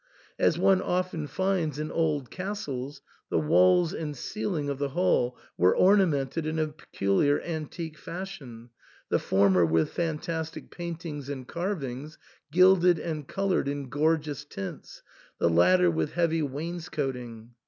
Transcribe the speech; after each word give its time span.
As 0.39 0.57
one 0.57 0.81
often 0.81 1.27
finds 1.27 1.77
in 1.77 1.91
old 1.91 2.31
castles, 2.31 3.01
the 3.29 3.37
walls 3.37 3.93
and 3.93 4.17
ceiling 4.17 4.67
of 4.67 4.79
the 4.79 4.89
hall 4.89 5.37
were 5.59 5.75
orna 5.75 6.07
mented 6.07 6.47
in 6.47 6.57
a 6.57 6.69
peculiar 6.69 7.39
antique 7.41 7.99
fashion, 7.99 8.71
the 9.09 9.19
former 9.19 9.63
with 9.63 9.91
fantastic 9.91 10.71
paintings 10.71 11.29
and 11.29 11.47
carvings, 11.47 12.17
gilded 12.51 12.97
and 12.97 13.27
coloured 13.27 13.67
in 13.67 13.89
gorgeous 13.89 14.43
tints, 14.43 15.03
the 15.37 15.49
latter 15.51 15.91
with 15.91 16.13
heavy 16.13 16.41
wainscoting. 16.41 17.51